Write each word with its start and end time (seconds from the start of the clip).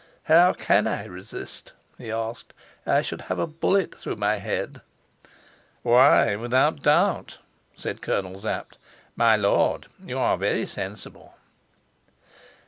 "How 0.23 0.53
can 0.53 0.87
I 0.87 1.05
resist?" 1.05 1.73
he 1.99 2.09
asked. 2.09 2.55
"I 2.87 3.03
should 3.03 3.21
have 3.29 3.37
a 3.37 3.45
bullet 3.45 3.93
through 3.93 4.15
my 4.15 4.37
head." 4.37 4.81
"Why, 5.83 6.35
without 6.35 6.81
doubt," 6.81 7.37
said 7.75 8.01
Colonel 8.01 8.41
Sapt. 8.41 8.79
"My 9.15 9.35
lord, 9.35 9.85
you 10.03 10.17
are 10.17 10.39
very 10.39 10.65
sensible." 10.65 11.35